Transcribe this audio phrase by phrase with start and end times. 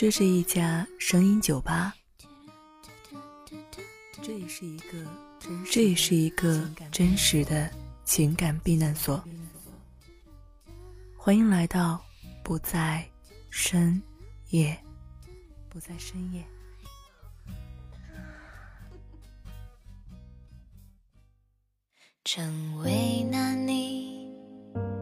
[0.00, 1.94] 这是一家声音酒吧，
[4.22, 5.06] 这也是一个
[5.70, 7.70] 这也是一个真实的
[8.02, 9.22] 情感避难所。
[11.18, 12.02] 欢迎来到
[12.42, 13.06] 不在
[13.50, 14.02] 深
[14.48, 14.74] 夜，
[15.68, 16.42] 不在深夜。
[22.24, 24.32] 真为难你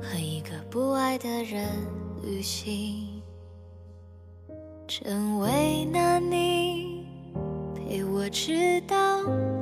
[0.02, 1.72] 和一个不爱的人
[2.20, 3.17] 旅行。
[4.88, 7.04] 真为难你
[7.74, 8.96] 陪我直到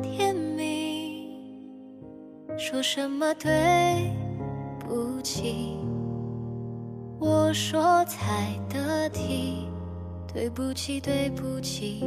[0.01, 1.35] 天明，
[2.57, 4.09] 说什么对
[4.79, 5.77] 不起，
[7.19, 9.67] 我说才得体，
[10.33, 12.05] 对不起对不起，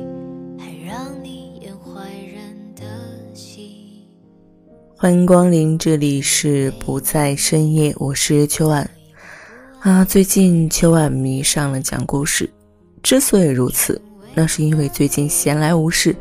[0.58, 2.86] 还让你演坏人的
[3.34, 4.08] 戏。
[4.96, 8.90] 欢迎光临，这里是不在深夜，我是秋晚
[9.82, 10.06] 啊。
[10.06, 12.50] 最近秋晚迷上了讲故事。
[13.02, 14.02] 之所以如此，
[14.34, 16.16] 那是因为最近闲来无事，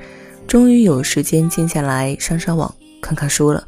[0.47, 3.67] 终于有时间静下来上上网看看书了。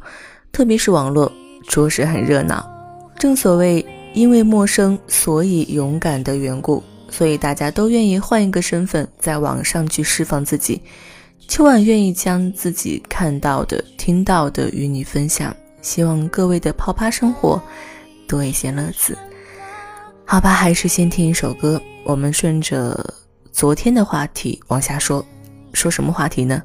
[0.51, 1.31] 特别是网络，
[1.67, 2.67] 着实很热闹。
[3.17, 10.81] 正所谓因为陌生，所以勇敢的缘故，所以大家都愿意换一个身份，在网上去释放自己。
[11.47, 17.61] 秋晚愿意将自己看到的、听到的与你分享，希望各位的泡吧生活
[18.27, 19.17] 多一些乐子。
[20.25, 21.81] 好吧，还是先听一首歌。
[22.03, 23.13] 我们顺着
[23.51, 25.25] 昨天的话题往下说，
[25.73, 26.61] 说什么话题呢？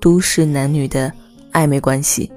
[0.00, 1.12] 都市男女的
[1.52, 2.30] 暧昧关系。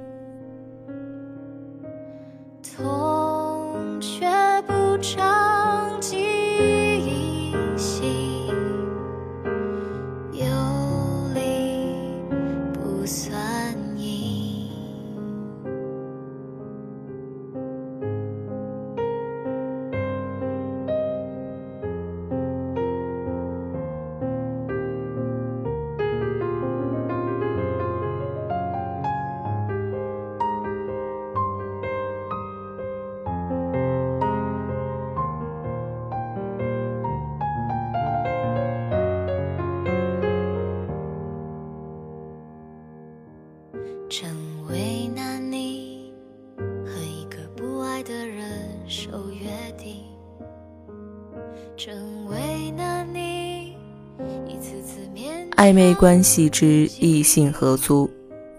[55.55, 58.09] 暧昧关系之异性合租，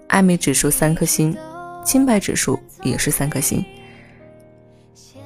[0.09, 1.37] 暧昧指数三颗星，
[1.85, 3.63] 清白指数也是三颗星。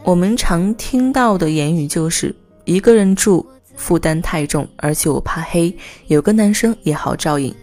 [0.03, 5.73] 我们常听到的言语就是一个人住负担太重，而且我怕黑，
[6.09, 7.55] 有个男生也好照应。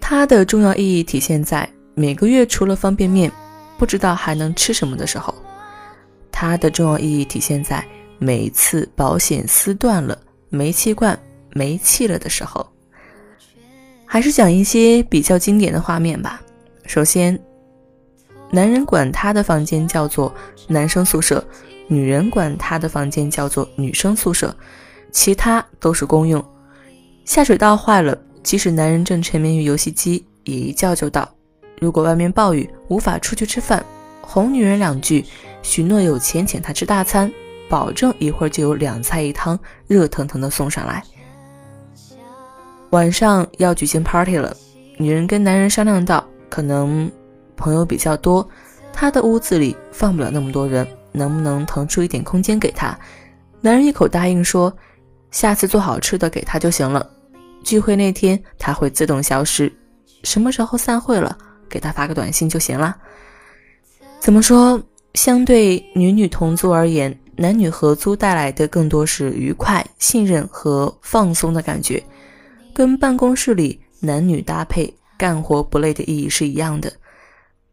[0.00, 3.30] 它的重要意义体现在每个月除了方便面，
[3.76, 5.34] 不知道还能吃什么的时候；
[6.32, 7.84] 它的重要意义体现在
[8.18, 10.18] 每次保险丝断了、
[10.48, 11.18] 煤气罐
[11.52, 12.66] 没气了的时候。
[14.14, 16.40] 还是讲一些比较经典的画面吧。
[16.86, 17.36] 首先，
[18.48, 20.32] 男人管他的房间叫做
[20.68, 21.44] 男生宿舍，
[21.88, 24.56] 女人管他的房间叫做女生宿舍，
[25.10, 26.40] 其他都是公用。
[27.24, 31.28] 下水道坏了，即使男人正沉迷于游戏机，也一叫就到。
[31.80, 33.84] 如果外面暴雨，无法出去吃饭，
[34.20, 35.24] 哄女人两句，
[35.60, 37.28] 许诺有钱请她吃大餐，
[37.68, 39.58] 保证一会儿就有两菜一汤，
[39.88, 41.02] 热腾腾的送上来。
[42.94, 44.56] 晚上要举行 party 了，
[44.98, 47.10] 女人跟男人商量到，可能
[47.56, 48.48] 朋友比较多，
[48.92, 52.96] 他的屋子里放不了那么多人，能不能腾出一点空间给他？
[53.60, 54.72] 男人一口答应说，
[55.32, 57.04] 下次做好吃的给他就行了。
[57.64, 59.72] 聚会那天他会自动消失，
[60.22, 61.36] 什么时候散会了，
[61.68, 62.96] 给他发个短信就行了。
[64.20, 64.80] 怎么说？
[65.14, 72.00] 相对女女同租而言，男女合租带来的更多是愉快、信任和放松的感觉。
[72.74, 76.92] 跟办公室里男女搭配干活不累的意义是一样的。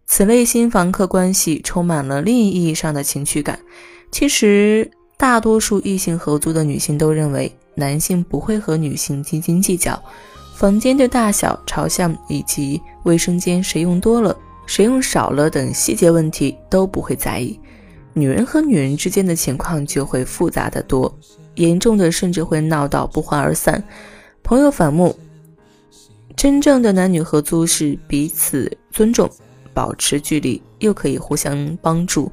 [0.05, 3.59] 此类新房客关系充满了另一意义上的情趣感。
[4.11, 10.01] 其实，大多数异性合租的女性都认为，男性不会和女性斤斤计较
[10.55, 17.57] 房间的大小、朝向以及卫生间谁用多了、谁用少了等细节问题都不会在意。
[18.13, 21.17] 女人和女人之间的情况就会复杂的多，
[21.55, 23.81] 严重的甚至会闹到不欢而散。
[24.43, 25.15] 朋友反目，
[26.35, 29.29] 真正的男女合租是彼此尊重，
[29.73, 32.31] 保持距离，又可以互相帮助。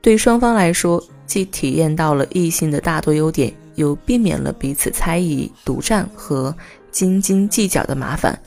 [0.00, 6.54] 对双方来说，既体验到了异性的大多优点，又避免了彼此猜疑、独占和
[6.90, 8.38] 斤斤计较的麻烦。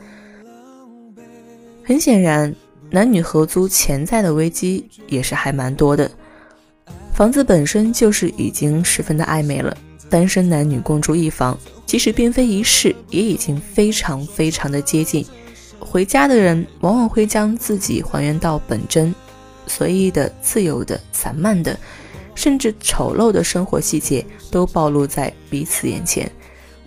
[1.84, 2.54] 很显然，
[2.90, 6.10] 男女合租潜在的危机也是还蛮多的。
[7.14, 9.76] 房子本身就是已经十分的暧昧了。
[10.10, 15.26] 单身男女共住一房，即使并非一室，也已经非常非常的接近。
[15.80, 19.14] 回家的人往往会将自己还原到本真，
[19.68, 21.78] 随意的、自由的、散漫的，
[22.36, 26.30] 甚至丑陋的生活细节都暴露在彼此眼前。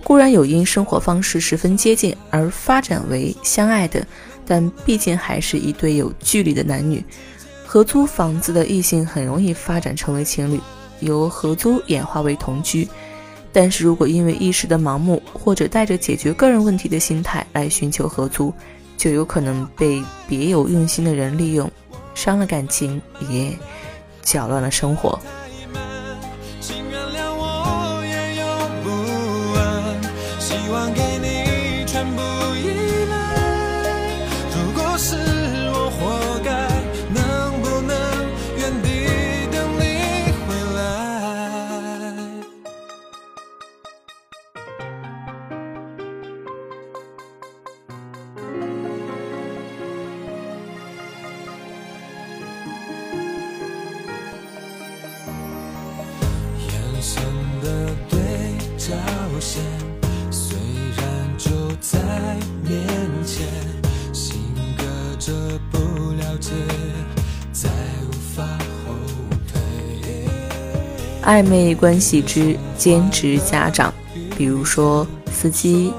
[0.03, 4.05] 固然有因生活方式十分接近而发展为相爱的，
[4.47, 7.05] 但毕竟还是一对有距离的男女。
[7.67, 10.59] 合租房子的异性很容易发展成为情侣，
[11.01, 12.89] 由合租演化为同居。
[13.53, 18.53] 但是如果因为一时的盲目，或者带着解决个人问题的心态来寻求合租，
[18.97, 21.71] 就有可能被别有用心的人利用，
[22.15, 23.53] 伤了感情，也
[24.23, 25.19] 搅乱了生活。
[57.01, 57.25] 我想
[57.63, 58.19] 的对
[58.77, 58.95] 照
[59.41, 59.63] 线，
[60.31, 60.55] 虽
[60.99, 61.51] 然就
[61.81, 61.99] 在
[62.63, 62.79] 面
[63.25, 63.47] 前，
[64.13, 64.37] 性
[64.77, 64.85] 格
[65.19, 65.33] 这
[65.73, 65.79] 不
[66.17, 66.53] 了解，
[67.55, 67.71] 再
[68.07, 68.47] 无法
[71.23, 73.91] 暧昧关系之兼职家长，
[74.37, 75.95] 比如说司机、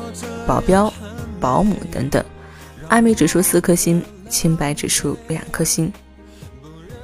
[0.46, 0.94] 保镖、
[1.40, 2.24] 保姆等等，
[2.90, 4.00] 暧昧指数四颗星，
[4.30, 5.92] 清白指数两颗星。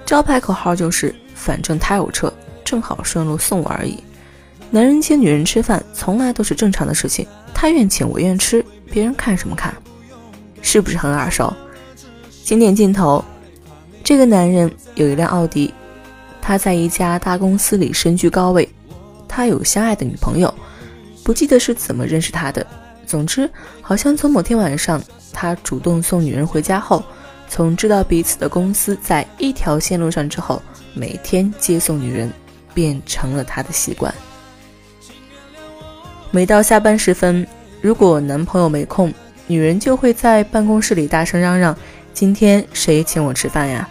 [0.06, 2.32] 招牌口号就是“反正他有车，
[2.68, 4.04] 正好顺路送我而已”。
[4.70, 9.74] 男人请女人吃饭，从来都是正常的事情，他愿请我愿吃，别人看什么看？
[10.62, 11.54] 是不是很耳熟？
[12.44, 13.24] 经典镜头，
[14.04, 15.74] 这个男人有一辆奥迪。
[16.42, 18.68] 他在一家大公司里身居高位，
[19.28, 20.54] 他有相爱的女朋友，
[21.24, 22.66] 不记得是怎么认识他的。
[23.06, 23.50] 总之，
[23.82, 27.02] 好像从某天晚上他主动送女人回家后，
[27.48, 30.62] 从知道彼此的公司在一条线路上之后，
[30.94, 32.30] 每天接送女人，
[32.78, 34.14] 变成了他的习惯。
[36.30, 37.48] 每到下班时分，
[37.82, 39.12] 如果男朋友没空，
[39.48, 41.76] 女人就会在办公室里大声嚷嚷
[42.14, 43.90] ：“今天谁请我吃饭呀？”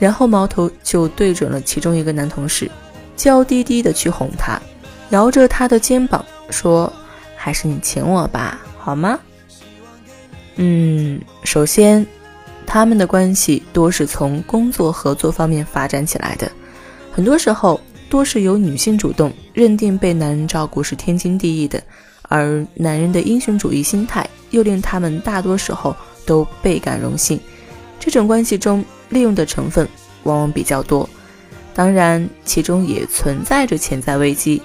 [0.00, 2.70] 然后矛头就对准了其中一个男同事，
[3.14, 4.58] 娇滴滴的去哄他，
[5.10, 6.90] 摇着他的肩膀说
[7.36, 9.18] ：“还是你请我吧，好吗？”
[10.56, 12.06] 嗯，首先，
[12.64, 16.50] 他们的关系多是从工作合作方面发展起来的，
[17.12, 17.78] 很多时候
[18.14, 21.82] 多是由女性主动认定被男人照顾是天经地义的，
[22.28, 27.40] 而男人的英雄主义心态又令他们大多时候都倍感荣幸。
[27.98, 28.84] 这种关系中。
[29.10, 29.86] 利用的成分
[30.24, 31.08] 往往比较多，
[31.72, 34.60] 当然其中也存在着潜在危机，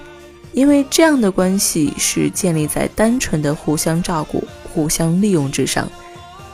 [0.53, 5.87] 因为这样的关系是建立在单纯的互相照顾、互相利用之上，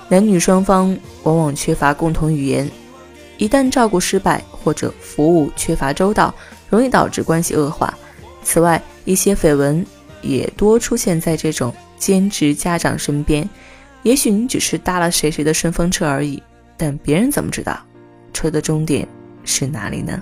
[0.09, 2.69] 男女双方往往缺乏共同语言，
[3.37, 6.33] 一旦照顾失败或者服务缺乏周到，
[6.69, 7.93] 容易导致关系恶化。
[8.43, 9.85] 此外，一些绯闻
[10.21, 13.47] 也多出现在这种兼职家长身边，
[14.03, 16.41] 也许你只是搭了谁谁的顺风车而已。
[16.77, 17.79] 但别人怎么知道，
[18.33, 19.07] 车的终点
[19.43, 20.21] 是哪里呢？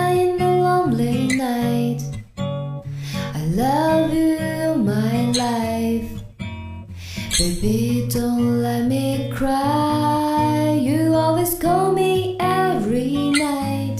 [7.41, 10.77] Baby, don't let me cry.
[10.79, 13.99] You always call me every night,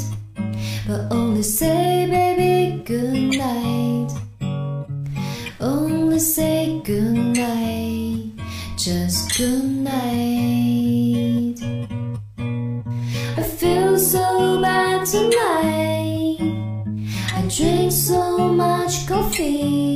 [0.88, 4.12] but only say, baby, good night.
[5.60, 8.32] Only say good night,
[8.78, 11.58] just good night.
[13.40, 16.38] I feel so bad tonight.
[17.34, 19.91] I drink so much coffee.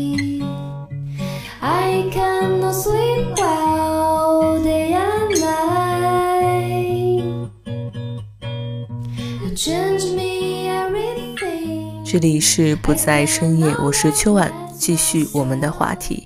[12.16, 16.26] 这里是不在深夜，我是秋晚，继续我们的话题：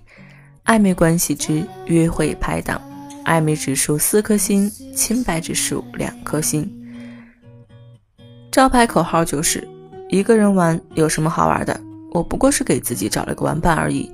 [0.66, 2.80] 暧昧关系之约会拍档，
[3.26, 6.72] 暧昧指数四颗星，清白指数两颗星。
[8.52, 9.68] 招牌口号就是
[10.10, 11.82] 一个人玩有什么好玩的？
[12.12, 14.12] 我不过是给自己找了个玩伴而已。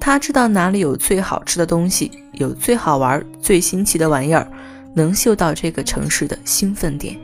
[0.00, 4.50] 他知道哪里有最好吃的东西，有最好玩、最新奇的玩意儿，
[4.96, 7.16] 能嗅到这个城市的兴奋点。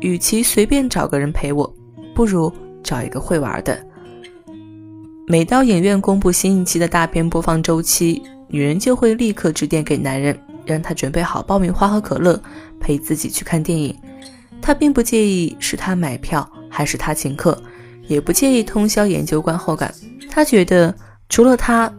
[0.00, 1.74] 与其随便找个人陪我，
[2.14, 2.52] 不如。
[2.82, 3.78] 找一个会玩的。
[5.26, 12.40] 每到影院公布新一期的大片播放周期，女人就会立刻致电给男人，让他准备好爆米花和可乐，
[12.80, 13.96] 陪自己去看电影。
[14.60, 17.56] 她并不介意是他买票还是他请客，
[18.08, 19.94] 也不介意通宵研究观后感。
[20.28, 20.94] 她觉得
[21.28, 21.92] 除了他，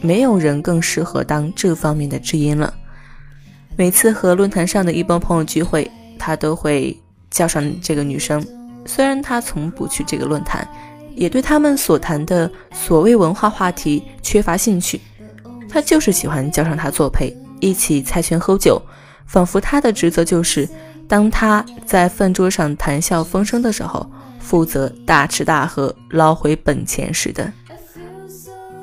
[0.00, 2.74] 没有人更适合当这方面的知音了。
[3.76, 7.00] 每次和论坛上的一帮朋友聚会，他都会
[7.30, 8.44] 叫上这个女生。
[8.86, 10.66] 虽然他从不去这个论坛，
[11.14, 15.00] 也对他们所谈的所谓文化话题缺乏兴趣，
[15.68, 18.80] 他就是喜欢叫上他作陪，一起猜拳喝酒，
[19.26, 20.68] 仿佛他的职责就是，
[21.08, 24.06] 当他在饭桌上谈笑风生的时候，
[24.38, 27.50] 负责大吃大喝捞回本钱似的。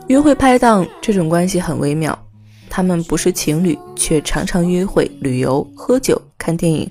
[0.08, 2.18] 约会拍档这种关系很微妙，
[2.70, 6.90] 他们不是情侣，却常常约会、旅游、喝酒、看电影，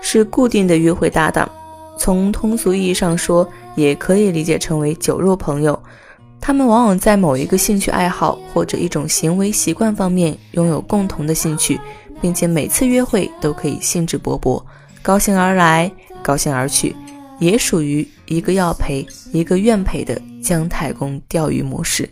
[0.00, 1.50] 是固定的约会搭档。
[1.98, 5.78] 从通俗意义上说，也可以理解成为酒肉朋友。
[6.40, 11.78] 他们往往在某一个兴趣爱好或者一种行为习惯方面拥有共同的兴趣，
[12.20, 14.62] 并且每次约会都可以兴致勃勃，
[15.02, 15.90] 高兴而来，
[16.22, 16.94] 高兴而去，
[17.40, 22.08] 也属于一个要陪，一个愿陪的姜太公钓鱼模式。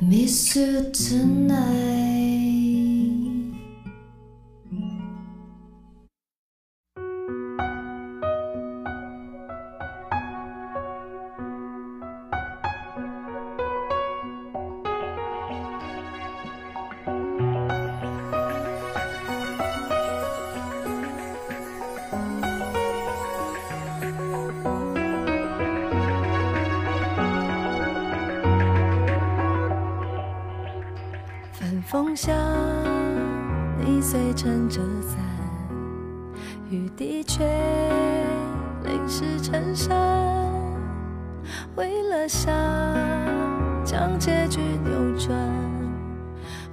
[0.00, 2.11] Miss you tonight
[32.12, 32.30] 风下，
[33.80, 35.18] 你随撑着伞，
[36.68, 37.42] 雨滴却
[38.84, 39.96] 淋湿衬衫。
[41.74, 42.52] 为了想
[43.82, 45.34] 将结局扭转，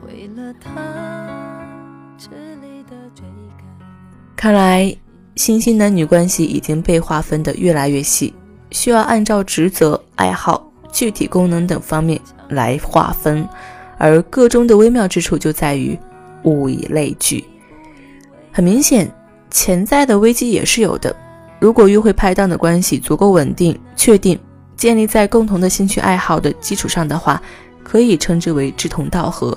[0.06, 0.70] 为了他
[2.18, 2.32] 痴
[2.62, 3.24] 离的追
[3.58, 3.66] 赶。
[4.36, 4.94] 看来，
[5.38, 8.36] 新兴男女关系已经被划分的越来越细，
[8.72, 12.20] 需要按照职责、爱好、具体功能等方面
[12.50, 13.48] 来划分。
[14.00, 16.00] 而个中的微妙之处就在于
[16.44, 17.44] 物以类聚，
[18.50, 19.12] 很明显，
[19.52, 21.14] 潜在的危机也是有的。
[21.60, 24.40] 如果约会拍档的关系足够稳定、确定，
[24.78, 27.42] 建立在共同的兴趣爱好的基础上的话，
[27.84, 29.56] 可以称之为志同道合。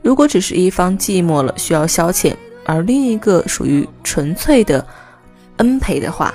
[0.00, 4.84] 如果只是一方寂寞了需要消遣，而另一个属于纯粹的
[5.58, 6.34] 恩陪的话，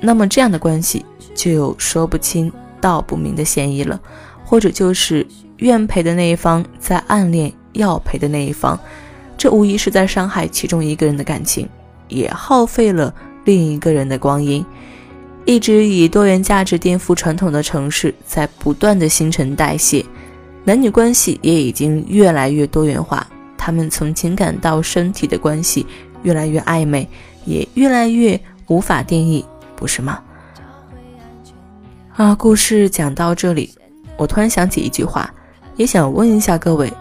[0.00, 4.00] 那么这样的关系就有说不清道不明的嫌疑了，
[4.44, 5.24] 或者就是。
[5.58, 8.78] 愿陪的那一方在暗恋要陪的那一方，
[9.38, 11.68] 这无疑是在伤害其中一个人的感情，
[12.08, 14.64] 也耗费了另一个人的光阴。
[15.44, 20.04] 一直以多元价值颠覆传统的城市，在不断的新陈代谢，
[20.64, 23.26] 男女关系也已经越来越多元化。
[23.56, 25.86] 他们从情感到身体的关系
[26.22, 27.08] 越来越暧昧，
[27.44, 29.44] 也越来越无法定义，
[29.76, 30.20] 不是吗？
[32.16, 33.70] 啊，故事讲到这里，
[34.16, 35.32] 我突然想起一句话。
[35.76, 36.92] 也想问一下各位，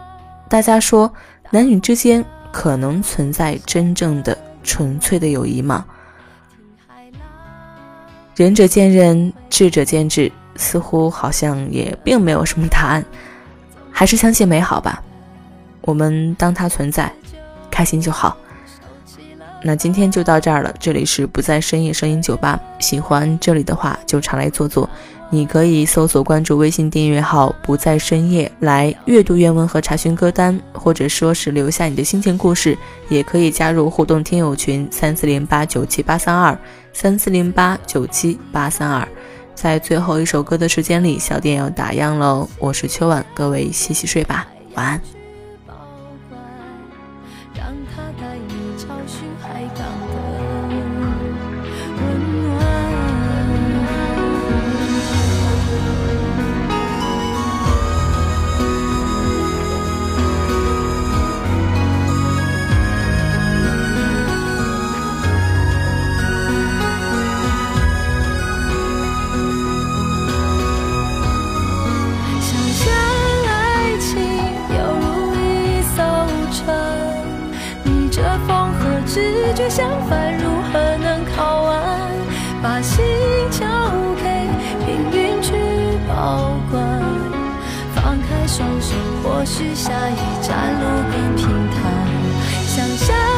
[0.50, 1.12] 大家说
[1.50, 5.86] 男女之间可能存在真正的纯粹的友谊吗？
[8.36, 13.03] 仁者见仁，智者见智，似乎好像也并没有什么答案，
[13.91, 15.01] 还是相信美好吧。
[15.82, 17.12] 我们当它存在，
[17.72, 18.36] 开心就好。
[19.67, 24.88] 那今天就到这儿了，这里是不在深夜声音酒吧，喜欢这里的话就常来坐坐。
[25.31, 32.77] 你可以搜索关注微信订阅号“不在深夜”来阅读原文和查询歌单，或者说是留下你的心情故事。
[33.10, 36.55] 也可以加入互动听友群三四零八九七八三二
[36.93, 39.05] 三四零八九七八三二。
[39.55, 42.48] 在最后一首歌的时间里，小店要打烊喽。
[42.60, 44.45] 我是秋晚，各位洗洗睡吧，
[44.75, 45.14] 晚安。
[83.52, 83.66] 交
[84.18, 84.24] 给
[84.86, 85.54] 命运去
[86.08, 86.82] 保管。
[87.96, 92.36] 放开双手或许下一站路更平坦。
[92.68, 93.35] 想象